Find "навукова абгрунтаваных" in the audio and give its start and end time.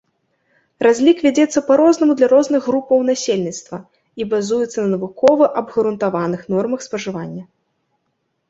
4.95-6.41